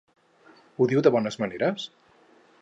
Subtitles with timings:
[0.79, 1.87] Ho diu de bones maneres?